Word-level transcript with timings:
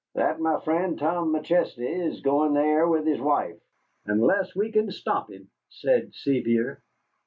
"That 0.15 0.39
my 0.39 0.59
friend, 0.59 0.97
Tom 0.97 1.31
McChesney, 1.31 2.07
is 2.07 2.21
going 2.21 2.55
there 2.55 2.87
with 2.87 3.05
his 3.05 3.21
wife, 3.21 3.59
unless 4.07 4.55
we 4.55 4.71
can 4.71 4.89
stop 4.89 5.29
him," 5.29 5.51
said 5.69 6.15
Sevier. 6.15 6.81